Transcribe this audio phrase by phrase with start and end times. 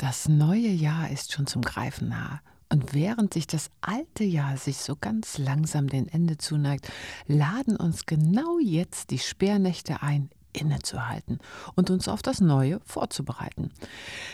[0.00, 2.40] Das neue Jahr ist schon zum Greifen nah.
[2.70, 6.90] Und während sich das alte Jahr sich so ganz langsam dem Ende zuneigt,
[7.26, 11.38] laden uns genau jetzt die Sperrnächte ein, innezuhalten
[11.74, 13.72] und uns auf das Neue vorzubereiten.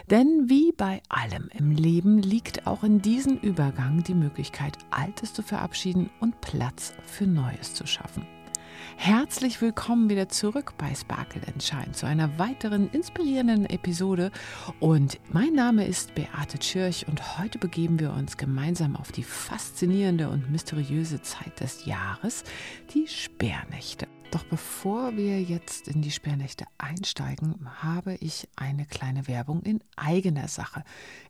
[0.09, 5.43] Denn wie bei allem im Leben liegt auch in diesem Übergang die Möglichkeit, Altes zu
[5.43, 8.25] verabschieden und Platz für Neues zu schaffen.
[8.97, 14.31] Herzlich willkommen wieder zurück bei Sparkle Shine zu einer weiteren inspirierenden Episode.
[14.81, 20.29] Und mein Name ist Beate Tschirch und heute begeben wir uns gemeinsam auf die faszinierende
[20.29, 22.45] und mysteriöse Zeit des Jahres,
[22.95, 24.09] die Sperrnächte.
[24.31, 30.49] Doch bevor wir jetzt in die Sperrnächte einsteigen, habe ich eine kleine Werbung in eigener
[30.49, 30.83] Sache.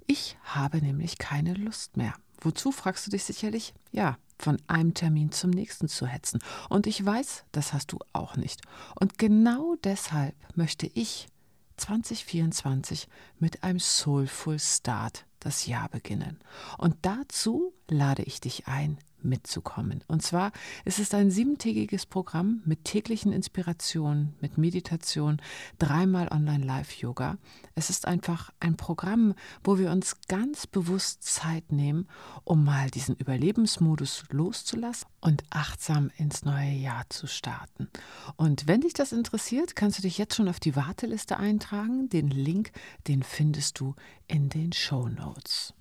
[0.06, 2.14] Ich habe nämlich keine Lust mehr.
[2.40, 3.74] Wozu fragst du dich sicherlich?
[3.92, 6.40] Ja, von einem Termin zum nächsten zu hetzen.
[6.68, 8.60] Und ich weiß, das hast du auch nicht.
[8.94, 11.28] Und genau deshalb möchte ich
[11.76, 13.08] 2024
[13.38, 16.38] mit einem Soulful Start das Jahr beginnen.
[16.78, 20.02] Und dazu lade ich dich ein, mitzukommen.
[20.08, 20.52] Und zwar
[20.84, 25.40] ist es ein siebentägiges Programm mit täglichen Inspirationen, mit Meditation,
[25.78, 27.38] dreimal Online-Live-Yoga.
[27.74, 32.08] Es ist einfach ein Programm, wo wir uns ganz bewusst Zeit nehmen,
[32.44, 37.88] um mal diesen Überlebensmodus loszulassen und achtsam ins neue Jahr zu starten.
[38.36, 42.08] Und wenn dich das interessiert, kannst du dich jetzt schon auf die Warteliste eintragen.
[42.08, 42.72] Den Link,
[43.08, 43.94] den findest du
[44.26, 45.74] in den Show Notes.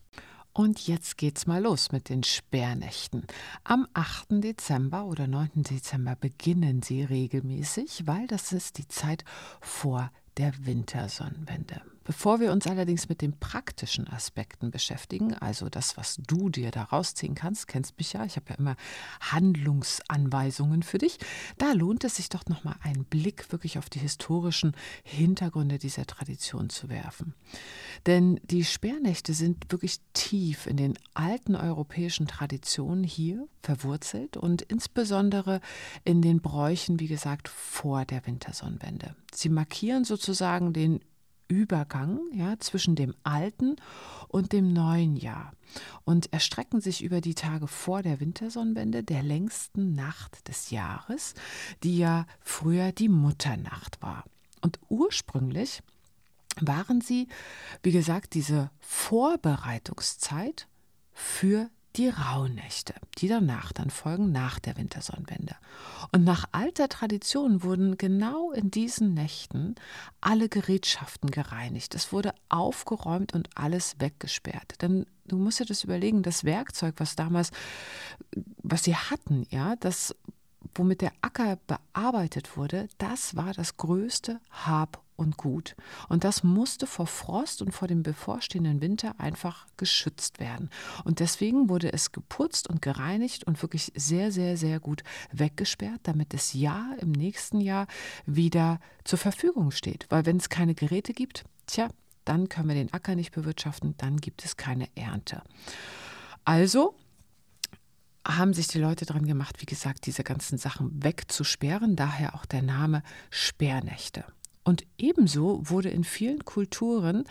[0.57, 3.27] Und jetzt geht's mal los mit den Sperrnächten.
[3.65, 4.41] Am 8.
[4.41, 5.49] Dezember oder 9.
[5.55, 9.25] Dezember beginnen sie regelmäßig, weil das ist die Zeit
[9.59, 11.81] vor der Wintersonnenwende.
[12.05, 16.83] Bevor wir uns allerdings mit den praktischen Aspekten beschäftigen, also das, was du dir da
[16.83, 18.75] rausziehen kannst, kennst mich ja, ich habe ja immer
[19.21, 21.17] Handlungsanweisungen für dich,
[21.57, 26.69] da lohnt es sich doch nochmal einen Blick wirklich auf die historischen Hintergründe dieser Tradition
[26.69, 27.33] zu werfen.
[28.05, 35.59] Denn die Sperrnächte sind wirklich tief in den alten europäischen Traditionen hier verwurzelt und insbesondere
[36.03, 39.15] in den Bräuchen, wie gesagt, vor der Wintersonnenwende.
[39.33, 41.01] Sie markieren sozusagen den
[41.47, 43.75] Übergang ja, zwischen dem alten
[44.27, 45.53] und dem neuen Jahr
[46.03, 51.33] und erstrecken sich über die Tage vor der Wintersonnenwende, der längsten Nacht des Jahres,
[51.83, 54.23] die ja früher die Mutternacht war.
[54.61, 55.81] Und ursprünglich
[56.61, 57.27] waren sie,
[57.83, 60.67] wie gesagt, diese Vorbereitungszeit
[61.13, 65.55] für die Rauhnächte, die danach dann folgen, nach der Wintersonnenwende.
[66.11, 69.75] Und nach alter Tradition wurden genau in diesen Nächten
[70.21, 71.95] alle Gerätschaften gereinigt.
[71.95, 74.81] Es wurde aufgeräumt und alles weggesperrt.
[74.81, 77.51] Denn du musst dir das überlegen, das Werkzeug, was damals,
[78.61, 80.15] was sie hatten, ja, das
[80.73, 85.75] womit der Acker bearbeitet wurde, das war das größte Hab und Gut.
[86.09, 90.69] Und das musste vor Frost und vor dem bevorstehenden Winter einfach geschützt werden.
[91.03, 96.33] Und deswegen wurde es geputzt und gereinigt und wirklich sehr, sehr, sehr gut weggesperrt, damit
[96.33, 97.87] das Jahr im nächsten Jahr
[98.25, 100.05] wieder zur Verfügung steht.
[100.09, 101.89] Weil wenn es keine Geräte gibt, tja,
[102.25, 105.43] dann können wir den Acker nicht bewirtschaften, dann gibt es keine Ernte.
[106.43, 106.95] Also
[108.27, 112.63] haben sich die Leute daran gemacht, wie gesagt, diese ganzen Sachen wegzusperren, daher auch der
[112.63, 114.25] Name Sperrnächte.
[114.65, 117.23] Und ebenso wurde in vielen Kulturen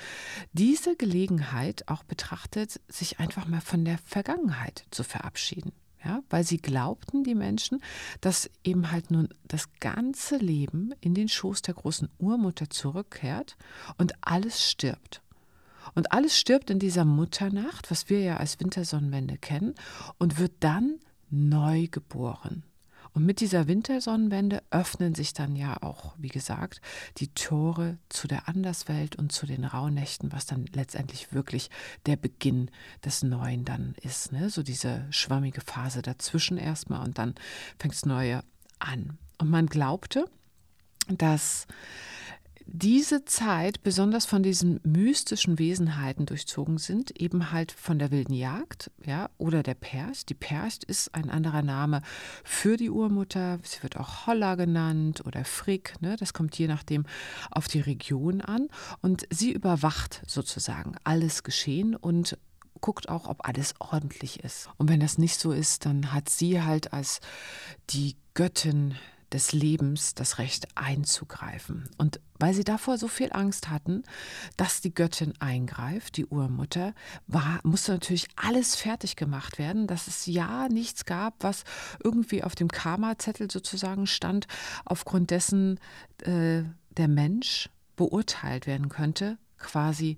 [0.53, 5.73] diese Gelegenheit auch betrachtet, sich einfach mal von der Vergangenheit zu verabschieden.
[6.05, 7.83] Ja, weil sie glaubten, die Menschen,
[8.21, 13.57] dass eben halt nun das ganze Leben in den Schoß der großen Urmutter zurückkehrt
[13.97, 15.23] und alles stirbt.
[15.95, 19.75] Und alles stirbt in dieser Mutternacht, was wir ja als Wintersonnenwende kennen,
[20.19, 22.65] und wird dann neu geboren.
[23.15, 26.81] Und mit dieser Wintersonnenwende öffnen sich dann ja auch, wie gesagt,
[27.19, 31.71] die Tore zu der Anderswelt und zu den Rauhnächten, was dann letztendlich wirklich
[32.07, 32.73] der Beginn
[33.05, 34.33] des Neuen dann ist.
[34.33, 34.51] Ne?
[34.51, 37.37] So diese schwammige Phase dazwischen erstmal und dann
[37.79, 38.43] fängt das Neue
[38.81, 39.17] an.
[39.39, 40.25] Und man glaubte,
[41.07, 41.69] dass
[42.67, 48.91] diese Zeit besonders von diesen mystischen Wesenheiten durchzogen sind, eben halt von der wilden Jagd,
[49.05, 50.31] ja, oder der Percht.
[50.31, 52.03] Die Percht ist ein anderer Name
[52.43, 53.59] für die Urmutter.
[53.63, 56.17] Sie wird auch Holla genannt oder Frick, ne?
[56.19, 57.05] Das kommt je nachdem
[57.51, 58.69] auf die Region an.
[59.03, 62.39] Und sie überwacht sozusagen alles Geschehen und
[62.81, 64.69] guckt auch, ob alles ordentlich ist.
[64.77, 67.21] Und wenn das nicht so ist, dann hat sie halt als
[67.91, 68.95] die Göttin
[69.35, 71.91] des Lebens das Recht einzugreifen.
[71.99, 74.05] Und weil sie davor so viel Angst hatten,
[74.57, 76.95] dass die Göttin eingreift, die Urmutter,
[77.27, 81.65] war, musste natürlich alles fertig gemacht werden, dass es ja nichts gab, was
[82.03, 84.47] irgendwie auf dem Karma-Zettel sozusagen stand,
[84.85, 85.81] aufgrund dessen
[86.23, 86.63] äh,
[86.97, 90.17] der Mensch beurteilt werden könnte, quasi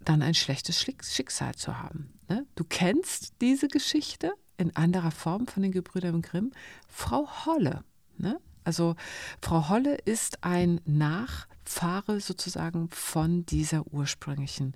[0.00, 2.12] dann ein schlechtes Schicksal zu haben.
[2.28, 2.44] Ne?
[2.56, 6.52] Du kennst diese Geschichte in anderer Form von den Gebrüdern Grimm.
[6.88, 7.84] Frau Holle.
[8.20, 8.38] Ne?
[8.64, 8.94] Also
[9.40, 14.74] Frau Holle ist ein Nachfahre sozusagen von dieser ursprünglichen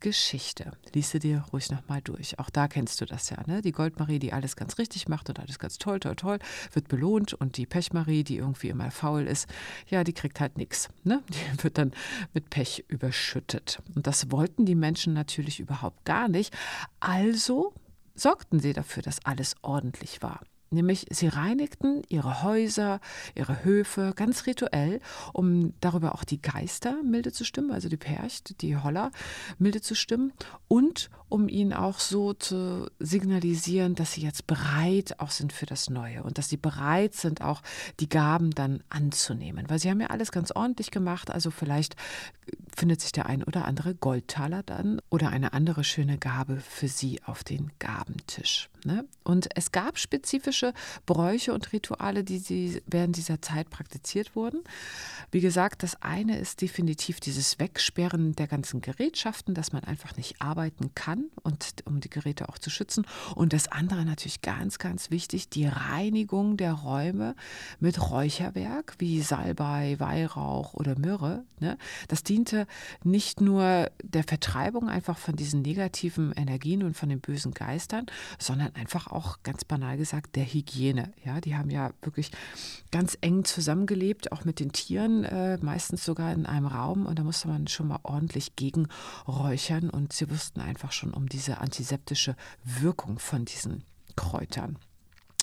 [0.00, 0.72] Geschichte.
[0.92, 2.38] Lies dir ruhig nochmal durch.
[2.38, 3.38] Auch da kennst du das ja.
[3.46, 3.62] Ne?
[3.62, 6.38] Die Goldmarie, die alles ganz richtig macht und alles ganz toll, toll, toll,
[6.72, 7.32] wird belohnt.
[7.32, 9.48] Und die Pechmarie, die irgendwie immer faul ist,
[9.88, 10.90] ja, die kriegt halt nichts.
[11.04, 11.22] Ne?
[11.28, 11.92] Die wird dann
[12.34, 13.82] mit Pech überschüttet.
[13.94, 16.54] Und das wollten die Menschen natürlich überhaupt gar nicht.
[17.00, 17.72] Also
[18.14, 20.40] sorgten sie dafür, dass alles ordentlich war.
[20.72, 23.00] Nämlich sie reinigten ihre Häuser,
[23.34, 25.00] ihre Höfe ganz rituell,
[25.32, 29.10] um darüber auch die Geister milde zu stimmen, also die Percht, die Holler
[29.58, 30.32] milde zu stimmen
[30.68, 35.88] und um ihnen auch so zu signalisieren, dass sie jetzt bereit auch sind für das
[35.88, 37.62] Neue und dass sie bereit sind, auch
[38.00, 39.64] die Gaben dann anzunehmen.
[39.68, 41.96] Weil sie haben ja alles ganz ordentlich gemacht, also vielleicht
[42.76, 47.22] findet sich der ein oder andere Goldtaler dann oder eine andere schöne Gabe für sie
[47.24, 48.68] auf den Gabentisch.
[48.84, 49.06] Ne?
[49.24, 50.61] Und es gab spezifische
[51.06, 54.62] Bräuche und Rituale, die sie während dieser Zeit praktiziert wurden.
[55.30, 60.40] Wie gesagt, das eine ist definitiv dieses Wegsperren der ganzen Gerätschaften, dass man einfach nicht
[60.40, 63.06] arbeiten kann und um die Geräte auch zu schützen.
[63.34, 67.34] Und das andere natürlich ganz, ganz wichtig, die Reinigung der Räume
[67.80, 71.44] mit Räucherwerk wie Salbei, Weihrauch oder Myrrhe.
[71.60, 71.78] Ne?
[72.08, 72.66] Das diente
[73.02, 78.06] nicht nur der Vertreibung einfach von diesen negativen Energien und von den bösen Geistern,
[78.38, 81.12] sondern einfach auch ganz banal gesagt der Hygiene.
[81.24, 82.30] Ja, die haben ja wirklich
[82.90, 87.06] ganz eng zusammengelebt, auch mit den Tieren, äh, meistens sogar in einem Raum.
[87.06, 89.90] Und da musste man schon mal ordentlich gegenräuchern.
[89.90, 93.84] Und sie wussten einfach schon um diese antiseptische Wirkung von diesen
[94.16, 94.78] Kräutern.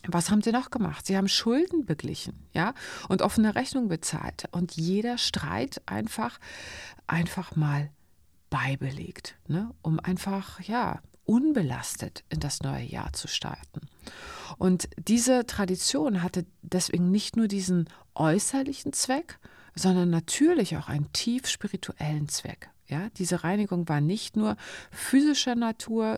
[0.07, 1.06] Was haben sie noch gemacht?
[1.06, 2.73] Sie haben Schulden beglichen, ja,
[3.09, 6.39] und offene Rechnungen bezahlt und jeder Streit einfach,
[7.06, 7.89] einfach mal
[8.50, 13.81] beibelegt, ne, um einfach, ja, unbelastet in das neue Jahr zu starten.
[14.58, 19.38] Und diese Tradition hatte deswegen nicht nur diesen äußerlichen Zweck,
[19.76, 22.72] sondern natürlich auch einen tief spirituellen Zweck.
[22.88, 24.58] Ja, diese Reinigung war nicht nur
[24.90, 26.18] physischer Natur,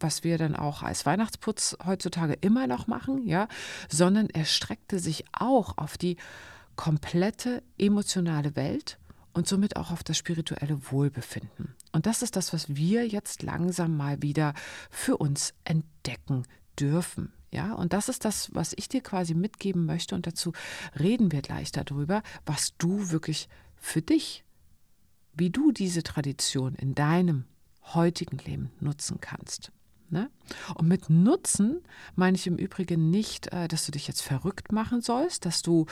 [0.00, 3.46] was wir dann auch als Weihnachtsputz heutzutage immer noch machen, ja,
[3.90, 6.16] sondern er streckte sich auch auf die
[6.76, 8.98] komplette emotionale Welt
[9.34, 11.69] und somit auch auf das spirituelle Wohlbefinden.
[11.92, 14.54] Und das ist das, was wir jetzt langsam mal wieder
[14.90, 16.44] für uns entdecken
[16.78, 17.32] dürfen.
[17.52, 20.14] Ja, und das ist das, was ich dir quasi mitgeben möchte.
[20.14, 20.52] Und dazu
[20.98, 24.44] reden wir gleich darüber, was du wirklich für dich,
[25.32, 27.44] wie du diese Tradition in deinem
[27.94, 29.72] heutigen Leben nutzen kannst.
[30.10, 30.30] Ne?
[30.74, 31.82] Und mit Nutzen
[32.14, 35.86] meine ich im Übrigen nicht, äh, dass du dich jetzt verrückt machen sollst, dass du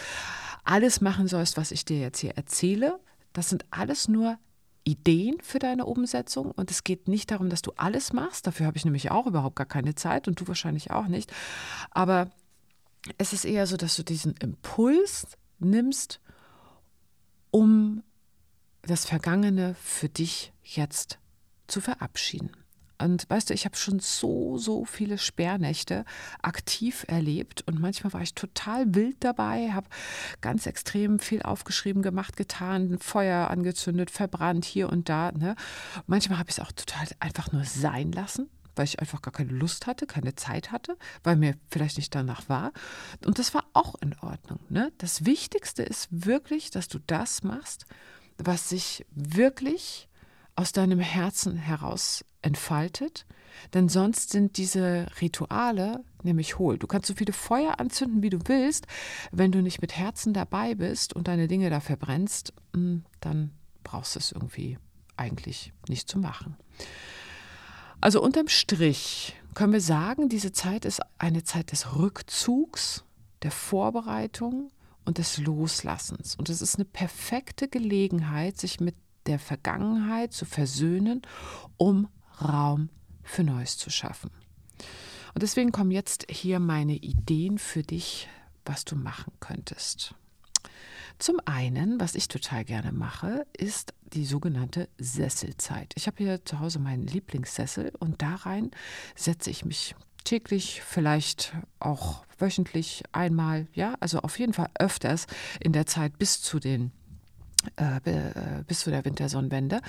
[0.64, 2.98] alles machen sollst, was ich dir jetzt hier erzähle.
[3.32, 4.38] Das sind alles nur
[4.88, 8.46] Ideen für deine Umsetzung und es geht nicht darum, dass du alles machst.
[8.46, 11.30] Dafür habe ich nämlich auch überhaupt gar keine Zeit und du wahrscheinlich auch nicht.
[11.90, 12.30] Aber
[13.18, 15.26] es ist eher so, dass du diesen Impuls
[15.58, 16.20] nimmst,
[17.50, 18.02] um
[18.82, 21.18] das Vergangene für dich jetzt
[21.66, 22.52] zu verabschieden.
[23.00, 26.04] Und weißt du, ich habe schon so, so viele Sperrnächte
[26.42, 29.88] aktiv erlebt und manchmal war ich total wild dabei, habe
[30.40, 35.32] ganz extrem viel aufgeschrieben, gemacht, getan, Feuer angezündet, verbrannt hier und da.
[35.32, 35.54] Ne?
[36.06, 39.50] Manchmal habe ich es auch total einfach nur sein lassen weil ich einfach gar keine
[39.50, 42.72] Lust hatte, keine Zeit hatte, weil mir vielleicht nicht danach war.
[43.26, 44.60] Und das war auch in Ordnung.
[44.68, 44.92] Ne?
[44.98, 47.86] Das Wichtigste ist wirklich, dass du das machst,
[48.36, 50.08] was sich wirklich
[50.58, 53.26] aus deinem Herzen heraus entfaltet,
[53.74, 56.78] denn sonst sind diese Rituale nämlich hohl.
[56.78, 58.88] Du kannst so viele Feuer anzünden, wie du willst,
[59.30, 63.52] wenn du nicht mit Herzen dabei bist und deine Dinge da verbrennst, hm, dann
[63.84, 64.78] brauchst du es irgendwie
[65.16, 66.56] eigentlich nicht zu machen.
[68.00, 73.04] Also unterm Strich können wir sagen, diese Zeit ist eine Zeit des Rückzugs,
[73.42, 74.72] der Vorbereitung
[75.04, 76.34] und des Loslassens.
[76.34, 78.96] Und es ist eine perfekte Gelegenheit, sich mit
[79.28, 81.22] der Vergangenheit zu versöhnen,
[81.76, 82.08] um
[82.42, 82.88] Raum
[83.22, 84.30] für Neues zu schaffen.
[85.34, 88.28] Und deswegen kommen jetzt hier meine Ideen für dich,
[88.64, 90.14] was du machen könntest.
[91.18, 95.92] Zum einen, was ich total gerne mache, ist die sogenannte Sesselzeit.
[95.96, 98.70] Ich habe hier zu Hause meinen Lieblingssessel und da rein
[99.16, 105.26] setze ich mich täglich, vielleicht auch wöchentlich einmal, ja, also auf jeden Fall öfters
[105.60, 106.92] in der Zeit bis zu den
[107.76, 109.80] äh, äh, bis zu der Wintersonnenwende,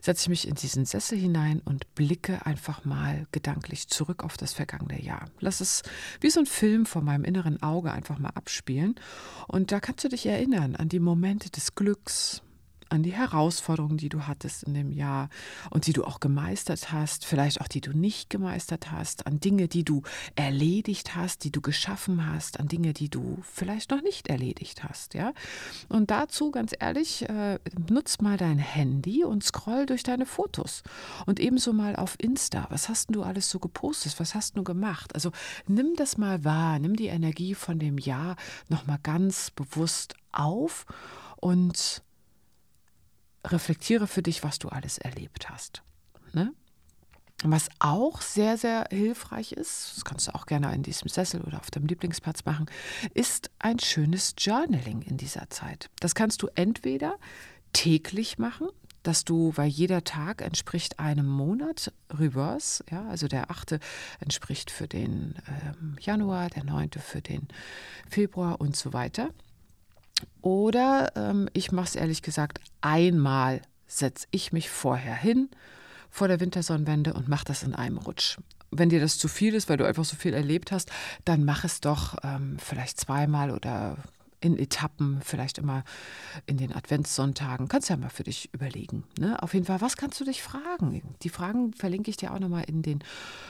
[0.00, 4.52] setze ich mich in diesen Sessel hinein und blicke einfach mal gedanklich zurück auf das
[4.52, 5.26] vergangene Jahr.
[5.40, 5.82] Lass es
[6.20, 8.94] wie so ein Film vor meinem inneren Auge einfach mal abspielen.
[9.48, 12.42] Und da kannst du dich erinnern an die Momente des Glücks,
[12.90, 15.28] an die Herausforderungen, die du hattest in dem Jahr
[15.70, 19.68] und die du auch gemeistert hast, vielleicht auch die du nicht gemeistert hast, an Dinge,
[19.68, 20.02] die du
[20.34, 25.14] erledigt hast, die du geschaffen hast, an Dinge, die du vielleicht noch nicht erledigt hast,
[25.14, 25.32] ja?
[25.88, 30.82] Und dazu ganz ehrlich, äh, nutz mal dein Handy und scroll durch deine Fotos
[31.26, 32.66] und ebenso mal auf Insta.
[32.70, 34.18] Was hast du alles so gepostet?
[34.18, 35.14] Was hast du gemacht?
[35.14, 35.32] Also
[35.66, 38.36] nimm das mal wahr, nimm die Energie von dem Jahr
[38.68, 40.86] noch mal ganz bewusst auf
[41.36, 42.02] und
[43.44, 45.82] reflektiere für dich, was du alles erlebt hast.
[46.32, 46.52] Ne?
[47.44, 51.60] Was auch sehr, sehr hilfreich ist, das kannst du auch gerne in diesem Sessel oder
[51.60, 52.66] auf deinem Lieblingsplatz machen,
[53.14, 55.88] ist ein schönes Journaling in dieser Zeit.
[56.00, 57.16] Das kannst du entweder
[57.72, 58.68] täglich machen,
[59.04, 63.78] dass du, weil jeder Tag entspricht einem Monat reverse, ja, also der achte
[64.18, 67.46] entspricht für den ähm, Januar, der neunte für den
[68.08, 69.30] Februar und so weiter.
[70.40, 75.48] Oder ähm, ich mache es ehrlich gesagt einmal, setze ich mich vorher hin
[76.10, 78.38] vor der Wintersonnenwende und mache das in einem Rutsch.
[78.70, 80.90] Wenn dir das zu viel ist, weil du einfach so viel erlebt hast,
[81.24, 83.96] dann mach es doch ähm, vielleicht zweimal oder
[84.40, 85.84] in Etappen, vielleicht immer
[86.46, 87.68] in den Adventssonntagen.
[87.68, 89.04] Kannst ja mal für dich überlegen.
[89.18, 89.42] Ne?
[89.42, 91.02] Auf jeden Fall, was kannst du dich fragen?
[91.22, 93.02] Die Fragen verlinke ich dir auch nochmal in den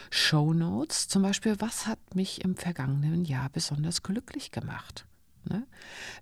[0.09, 1.07] Show Notes.
[1.07, 5.05] Zum Beispiel, was hat mich im vergangenen Jahr besonders glücklich gemacht?
[5.49, 5.65] Ne?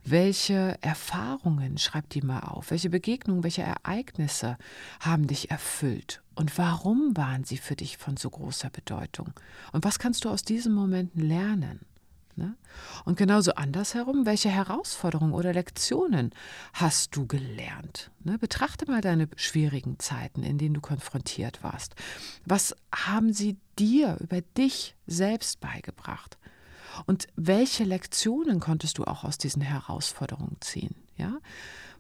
[0.03, 4.57] Welche Erfahrungen, schreib die mal auf, welche Begegnungen, welche Ereignisse
[5.01, 9.33] haben dich erfüllt und warum waren sie für dich von so großer Bedeutung?
[9.73, 11.81] Und was kannst du aus diesen Momenten lernen?
[12.37, 12.55] Ne?
[13.03, 16.31] Und genauso andersherum, welche Herausforderungen oder Lektionen
[16.73, 18.11] hast du gelernt?
[18.23, 18.37] Ne?
[18.37, 21.95] Betrachte mal deine schwierigen Zeiten, in denen du konfrontiert warst.
[22.45, 26.37] Was haben sie dir über dich selbst beigebracht?
[27.05, 30.95] Und welche Lektionen konntest du auch aus diesen Herausforderungen ziehen?
[31.17, 31.39] Ja?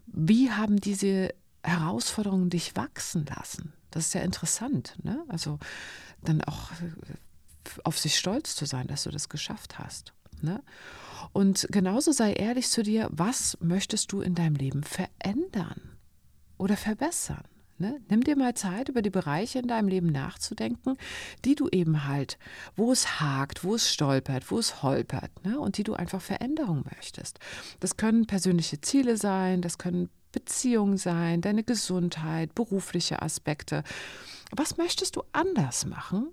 [0.07, 3.73] Wie haben diese Herausforderungen dich wachsen lassen?
[3.91, 4.95] Das ist ja interessant.
[5.03, 5.23] Ne?
[5.27, 5.59] Also
[6.21, 10.13] dann auch äh, auf sich stolz zu sein, dass du das geschafft hast.
[10.41, 10.63] Ne?
[11.33, 15.97] Und genauso sei ehrlich zu dir, was möchtest du in deinem Leben verändern
[16.57, 17.43] oder verbessern?
[17.79, 18.01] Ne?
[18.09, 20.97] Nimm dir mal Zeit, über die Bereiche in deinem Leben nachzudenken,
[21.45, 22.39] die du eben halt,
[22.75, 25.59] wo es hakt, wo es stolpert, wo es holpert ne?
[25.59, 27.39] und die du einfach Veränderung möchtest.
[27.79, 33.83] Das können persönliche Ziele sein, das können Beziehungen sein, deine Gesundheit, berufliche Aspekte.
[34.51, 36.29] Was möchtest du anders machen?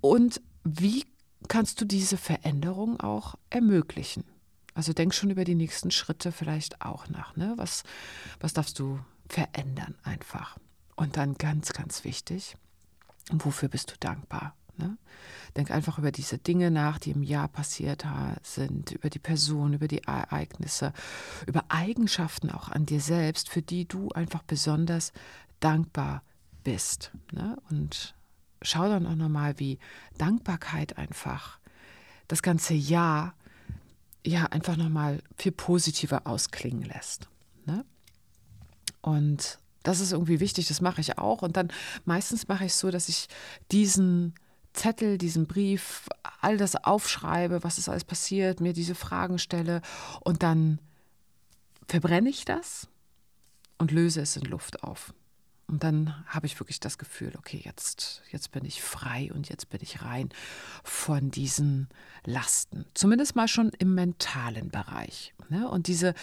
[0.00, 1.06] Und wie
[1.48, 4.24] kannst du diese Veränderung auch ermöglichen?
[4.74, 7.36] Also denk schon über die nächsten Schritte vielleicht auch nach.
[7.36, 7.54] Ne?
[7.56, 7.84] Was,
[8.40, 10.58] was darfst du verändern einfach.
[10.96, 12.56] Und dann ganz, ganz wichtig,
[13.30, 14.54] wofür bist du dankbar?
[14.76, 14.96] Ne?
[15.56, 18.04] Denk einfach über diese Dinge nach, die im Jahr passiert
[18.42, 20.92] sind, über die Person, über die Ereignisse,
[21.46, 25.12] über Eigenschaften auch an dir selbst, für die du einfach besonders
[25.60, 26.22] dankbar
[26.64, 27.12] bist.
[27.32, 27.56] Ne?
[27.70, 28.14] Und
[28.62, 29.78] schau dann auch nochmal, wie
[30.18, 31.58] Dankbarkeit einfach
[32.26, 33.34] das ganze Jahr
[34.26, 37.28] ja einfach nochmal viel positiver ausklingen lässt.
[37.66, 37.84] Ne?
[39.04, 41.42] Und das ist irgendwie wichtig, das mache ich auch.
[41.42, 41.68] Und dann
[42.06, 43.28] meistens mache ich es so, dass ich
[43.70, 44.34] diesen
[44.72, 46.08] Zettel, diesen Brief,
[46.40, 49.82] all das aufschreibe, was ist alles passiert, mir diese Fragen stelle
[50.20, 50.78] und dann
[51.86, 52.88] verbrenne ich das
[53.76, 55.12] und löse es in Luft auf.
[55.66, 59.68] Und dann habe ich wirklich das Gefühl, okay, jetzt, jetzt bin ich frei und jetzt
[59.68, 60.30] bin ich rein
[60.82, 61.88] von diesen
[62.24, 62.86] Lasten.
[62.94, 65.33] Zumindest mal schon im mentalen Bereich.
[65.50, 65.68] Ne?
[65.68, 66.14] Und dieses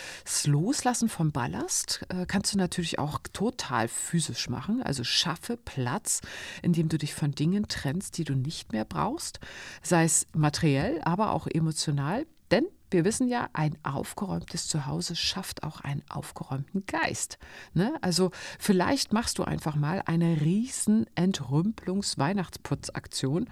[0.46, 4.82] Loslassen vom Ballast äh, kannst du natürlich auch total physisch machen.
[4.84, 6.22] Also schaffe Platz,
[6.62, 9.40] indem du dich von Dingen trennst, die du nicht mehr brauchst.
[9.82, 12.26] Sei es materiell, aber auch emotional.
[12.52, 17.38] Denn wir wissen ja, ein aufgeräumtes Zuhause schafft auch einen aufgeräumten Geist.
[17.74, 17.98] Ne?
[18.02, 23.48] Also vielleicht machst du einfach mal eine riesen Entrümpelungs-Weihnachtsputzaktion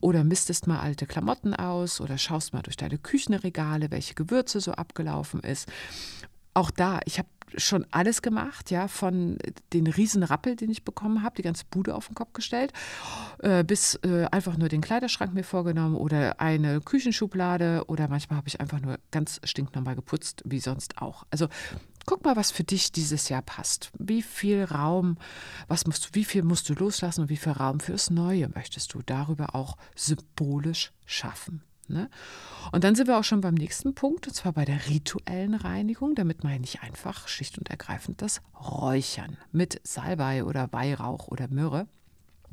[0.00, 4.72] oder mistest mal alte Klamotten aus oder schaust mal durch deine Küchenregale, welche Gewürze so
[4.72, 5.68] abgelaufen ist.
[6.54, 9.38] Auch da, ich habe schon alles gemacht, ja, von
[9.72, 12.72] den riesen Rappel, den ich bekommen habe, die ganze Bude auf den Kopf gestellt,
[13.38, 18.48] äh, bis äh, einfach nur den Kleiderschrank mir vorgenommen oder eine Küchenschublade oder manchmal habe
[18.48, 21.24] ich einfach nur ganz stinknormal geputzt, wie sonst auch.
[21.30, 21.48] Also
[22.06, 23.90] guck mal, was für dich dieses Jahr passt.
[23.98, 25.18] Wie viel Raum,
[25.66, 28.94] was musst du, wie viel musst du loslassen und wie viel Raum fürs Neue möchtest
[28.94, 31.62] du darüber auch symbolisch schaffen.
[31.88, 32.10] Ne?
[32.72, 36.14] Und dann sind wir auch schon beim nächsten Punkt, und zwar bei der rituellen Reinigung.
[36.14, 41.86] Damit meine ich einfach schlicht und ergreifend das Räuchern mit Salbei oder Weihrauch oder Myrrhe.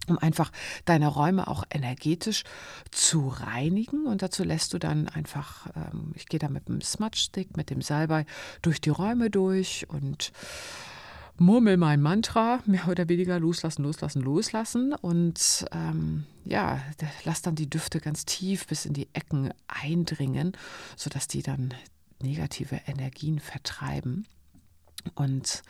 [0.08, 0.52] um einfach
[0.86, 2.44] deine Räume auch energetisch
[2.92, 4.06] zu reinigen.
[4.06, 7.82] Und dazu lässt du dann einfach, ähm, ich gehe da mit dem Smudge-Stick, mit dem
[7.82, 8.26] Salbei
[8.62, 10.32] durch die Räume durch und
[11.38, 14.94] murmel mein Mantra, mehr oder weniger loslassen, loslassen, loslassen.
[14.94, 16.82] Und ähm, ja,
[17.24, 20.54] lass dann die Düfte ganz tief bis in die Ecken eindringen,
[20.96, 21.74] sodass die dann
[22.22, 24.26] negative Energien vertreiben.
[25.14, 25.62] Und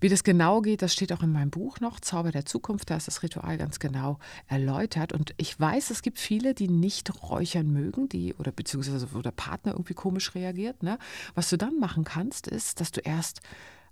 [0.00, 2.96] wie das genau geht, das steht auch in meinem Buch noch, Zauber der Zukunft, da
[2.96, 5.12] ist das Ritual ganz genau erläutert.
[5.12, 9.30] Und ich weiß, es gibt viele, die nicht räuchern mögen, die oder beziehungsweise wo der
[9.30, 10.82] Partner irgendwie komisch reagiert.
[10.82, 10.98] Ne?
[11.34, 13.40] Was du dann machen kannst, ist, dass du erst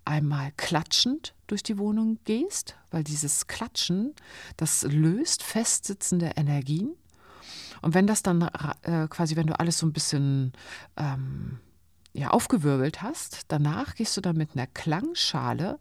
[0.04, 4.14] einmal klatschend durch die Wohnung gehst, weil dieses Klatschen,
[4.56, 6.94] das löst festsitzende Energien.
[7.82, 8.42] Und wenn das dann
[8.82, 10.52] äh, quasi, wenn du alles so ein bisschen
[10.96, 11.58] ähm,
[12.12, 15.78] ja, aufgewirbelt hast, danach gehst du dann mit einer Klangschale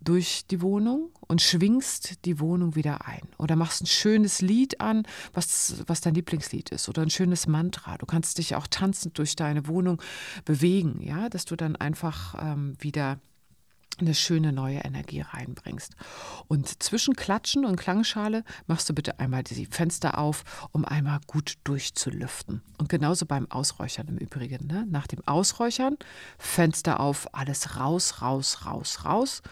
[0.00, 3.22] durch die Wohnung und schwingst die Wohnung wieder ein.
[3.38, 6.88] Oder machst ein schönes Lied an, was, was dein Lieblingslied ist.
[6.88, 7.96] Oder ein schönes Mantra.
[7.98, 10.00] Du kannst dich auch tanzend durch deine Wohnung
[10.44, 13.18] bewegen, ja, dass du dann einfach ähm, wieder
[13.98, 15.94] eine schöne neue Energie reinbringst.
[16.48, 21.54] Und zwischen Klatschen und Klangschale machst du bitte einmal die Fenster auf, um einmal gut
[21.64, 22.62] durchzulüften.
[22.78, 24.66] Und genauso beim Ausräuchern im Übrigen.
[24.66, 24.86] Ne?
[24.90, 25.96] Nach dem Ausräuchern,
[26.38, 29.42] Fenster auf, alles raus, raus, raus, raus.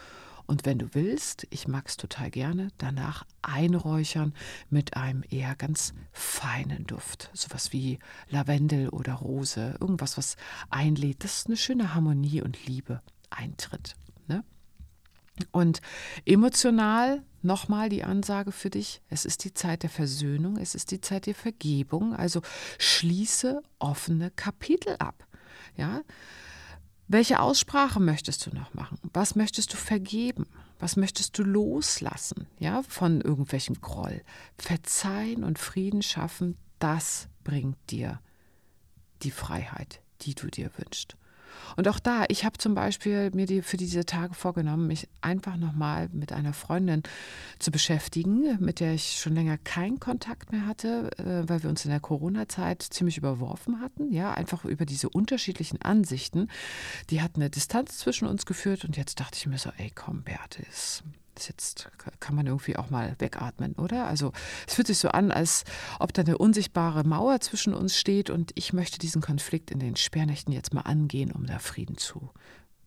[0.45, 4.33] Und wenn du willst, ich mag es total gerne, danach einräuchern
[4.69, 7.29] mit einem eher ganz feinen Duft.
[7.33, 10.35] Sowas wie Lavendel oder Rose, irgendwas, was
[10.69, 13.95] einlädt, dass eine schöne Harmonie und Liebe eintritt.
[14.27, 14.43] Ne?
[15.51, 15.81] Und
[16.25, 21.01] emotional nochmal die Ansage für dich, es ist die Zeit der Versöhnung, es ist die
[21.01, 22.41] Zeit der Vergebung, also
[22.79, 25.25] schließe offene Kapitel ab.
[25.75, 26.01] Ja?
[27.07, 28.97] Welche Aussprache möchtest du noch machen?
[29.13, 30.47] Was möchtest du vergeben?
[30.79, 34.21] Was möchtest du loslassen, ja, von irgendwelchem Groll?
[34.57, 38.19] Verzeihen und Frieden schaffen, das bringt dir
[39.21, 41.15] die Freiheit, die du dir wünschst.
[41.75, 45.57] Und auch da, ich habe zum Beispiel mir die, für diese Tage vorgenommen, mich einfach
[45.57, 47.03] nochmal mit einer Freundin
[47.59, 51.85] zu beschäftigen, mit der ich schon länger keinen Kontakt mehr hatte, äh, weil wir uns
[51.85, 54.11] in der Corona-Zeit ziemlich überworfen hatten.
[54.11, 56.49] Ja, einfach über diese unterschiedlichen Ansichten.
[57.09, 60.23] Die hat eine Distanz zwischen uns geführt und jetzt dachte ich mir so, ey komm,
[60.23, 61.03] Berthe, ist
[61.35, 64.05] das jetzt kann man irgendwie auch mal wegatmen, oder?
[64.07, 64.31] Also
[64.67, 65.63] es fühlt sich so an, als
[65.99, 69.95] ob da eine unsichtbare Mauer zwischen uns steht und ich möchte diesen Konflikt in den
[69.95, 72.31] Sperrnächten jetzt mal angehen, um da Frieden zu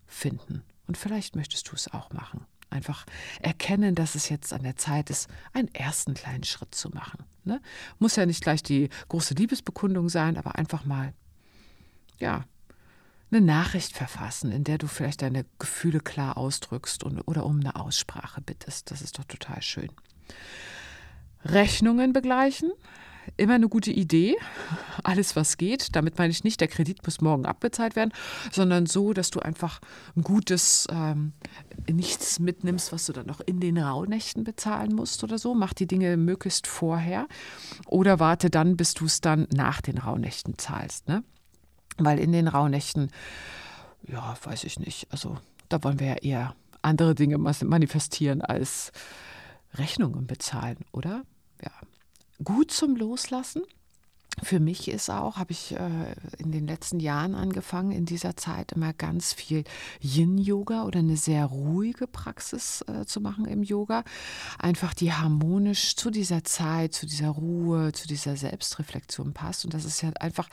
[0.06, 0.62] finden.
[0.86, 2.46] Und vielleicht möchtest du es auch machen.
[2.70, 3.06] Einfach
[3.40, 7.24] erkennen, dass es jetzt an der Zeit ist, einen ersten kleinen Schritt zu machen.
[7.44, 7.60] Ne?
[7.98, 11.12] Muss ja nicht gleich die große Liebesbekundung sein, aber einfach mal,
[12.18, 12.44] ja,
[13.30, 17.76] eine Nachricht verfassen, in der du vielleicht deine Gefühle klar ausdrückst und, oder um eine
[17.76, 18.90] Aussprache bittest.
[18.90, 19.90] Das ist doch total schön.
[21.44, 22.72] Rechnungen begleichen,
[23.36, 24.36] immer eine gute Idee.
[25.02, 25.94] Alles, was geht.
[25.96, 28.12] Damit meine ich nicht, der Kredit muss morgen abbezahlt werden,
[28.52, 29.80] sondern so, dass du einfach
[30.16, 31.32] ein gutes ähm,
[31.90, 35.54] nichts mitnimmst, was du dann noch in den Rauhnächten bezahlen musst oder so.
[35.54, 37.26] Mach die Dinge möglichst vorher
[37.86, 41.08] oder warte dann, bis du es dann nach den Rauhnächten zahlst.
[41.08, 41.22] Ne?
[41.98, 43.10] Weil in den Rauhnächten,
[44.06, 48.92] ja, weiß ich nicht, also da wollen wir ja eher andere Dinge manifestieren als
[49.74, 51.24] Rechnungen bezahlen, oder?
[51.62, 51.72] Ja.
[52.42, 53.62] Gut zum Loslassen.
[54.42, 58.72] Für mich ist auch, habe ich äh, in den letzten Jahren angefangen, in dieser Zeit
[58.72, 59.64] immer ganz viel
[60.02, 64.04] Yin-Yoga oder eine sehr ruhige Praxis äh, zu machen im Yoga.
[64.58, 69.64] Einfach die harmonisch zu dieser Zeit, zu dieser Ruhe, zu dieser Selbstreflexion passt.
[69.64, 70.50] Und das ist ja einfach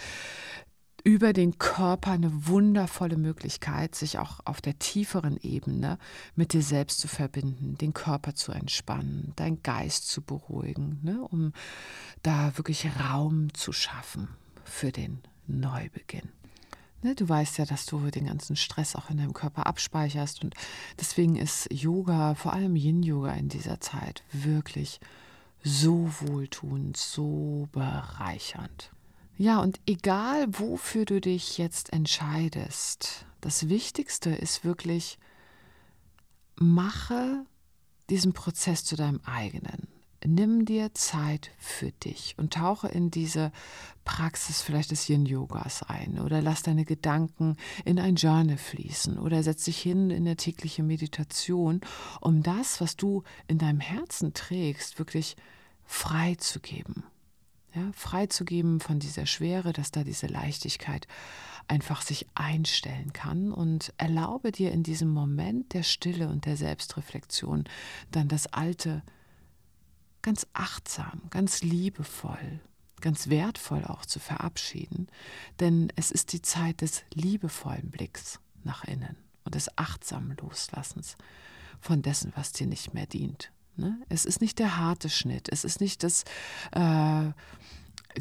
[1.03, 5.97] über den Körper eine wundervolle Möglichkeit, sich auch auf der tieferen Ebene
[6.35, 11.53] mit dir selbst zu verbinden, den Körper zu entspannen, deinen Geist zu beruhigen, ne, um
[12.21, 14.29] da wirklich Raum zu schaffen
[14.63, 16.29] für den Neubeginn.
[17.01, 20.55] Ne, du weißt ja, dass du den ganzen Stress auch in deinem Körper abspeicherst und
[20.97, 25.01] deswegen ist Yoga, vor allem Yin-Yoga in dieser Zeit, wirklich
[25.63, 28.91] so wohltuend, so bereichernd.
[29.37, 35.17] Ja, und egal wofür du dich jetzt entscheidest, das Wichtigste ist wirklich,
[36.55, 37.45] mache
[38.09, 39.87] diesen Prozess zu deinem eigenen.
[40.25, 43.51] Nimm dir Zeit für dich und tauche in diese
[44.05, 49.65] Praxis vielleicht des Yin-Yogas ein oder lass deine Gedanken in ein Journal fließen oder setz
[49.65, 51.81] dich hin in eine tägliche Meditation,
[52.21, 55.35] um das, was du in deinem Herzen trägst, wirklich
[55.83, 57.03] freizugeben
[57.75, 61.07] ja, freizugeben von dieser Schwere, dass da diese Leichtigkeit
[61.67, 67.63] einfach sich einstellen kann und erlaube dir in diesem Moment der Stille und der Selbstreflexion
[68.11, 69.01] dann das Alte
[70.21, 72.59] ganz achtsam, ganz liebevoll,
[73.01, 75.07] ganz wertvoll auch zu verabschieden.
[75.59, 81.15] Denn es ist die Zeit des liebevollen Blicks nach innen und des achtsamen Loslassens
[81.79, 83.52] von dessen, was dir nicht mehr dient.
[83.75, 83.99] Ne?
[84.09, 86.23] Es ist nicht der harte Schnitt, es ist nicht das
[86.71, 87.31] äh,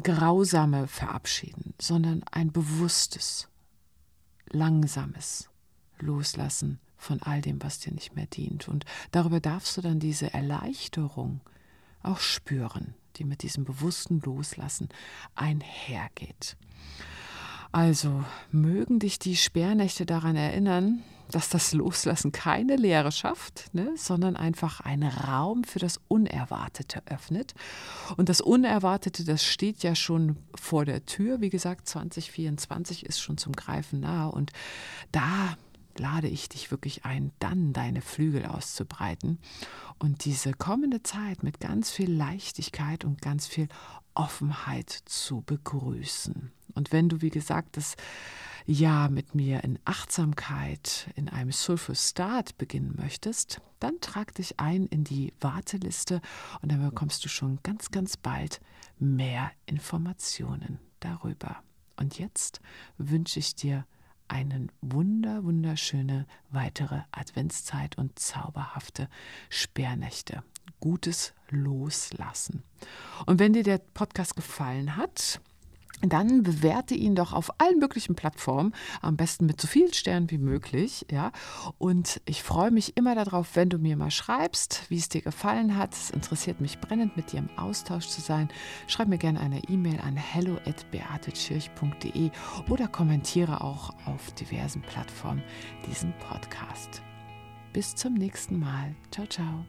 [0.01, 3.47] grausame Verabschieden, sondern ein bewusstes,
[4.49, 5.49] langsames
[5.99, 8.67] Loslassen von all dem, was dir nicht mehr dient.
[8.67, 11.41] Und darüber darfst du dann diese Erleichterung
[12.01, 14.89] auch spüren, die mit diesem bewussten Loslassen
[15.35, 16.57] einhergeht.
[17.71, 24.35] Also mögen dich die Sperrnächte daran erinnern, dass das Loslassen keine Lehre schafft, ne, sondern
[24.35, 27.53] einfach einen Raum für das Unerwartete öffnet.
[28.17, 31.41] Und das Unerwartete, das steht ja schon vor der Tür.
[31.41, 34.31] Wie gesagt, 2024 ist schon zum Greifen nahe.
[34.31, 34.51] Und
[35.11, 35.57] da
[35.97, 39.39] lade ich dich wirklich ein, dann deine Flügel auszubreiten
[39.99, 43.67] und diese kommende Zeit mit ganz viel Leichtigkeit und ganz viel
[44.15, 46.51] Offenheit zu begrüßen.
[46.73, 47.95] Und wenn du, wie gesagt, das
[48.65, 54.87] Jahr mit mir in Achtsamkeit in einem Soulful Start beginnen möchtest, dann trag dich ein
[54.87, 56.21] in die Warteliste
[56.61, 58.61] und dann bekommst du schon ganz, ganz bald
[58.99, 61.57] mehr Informationen darüber.
[61.97, 62.61] Und jetzt
[62.97, 63.85] wünsche ich dir
[64.27, 69.09] eine wunder, wunderschöne weitere Adventszeit und zauberhafte
[69.49, 70.43] Sperrnächte.
[70.79, 72.63] Gutes Loslassen.
[73.25, 75.39] Und wenn dir der Podcast gefallen hat,
[76.01, 80.37] dann bewerte ihn doch auf allen möglichen Plattformen, am besten mit so vielen Sternen wie
[80.37, 81.31] möglich, ja.
[81.77, 85.77] Und ich freue mich immer darauf, wenn du mir mal schreibst, wie es dir gefallen
[85.77, 85.93] hat.
[85.93, 88.49] Es interessiert mich brennend, mit dir im Austausch zu sein.
[88.87, 92.31] Schreib mir gerne eine E-Mail an hello@beatekirch.de
[92.69, 95.43] oder kommentiere auch auf diversen Plattformen
[95.87, 97.01] diesen Podcast.
[97.71, 98.93] Bis zum nächsten Mal.
[99.11, 99.65] Ciao, ciao.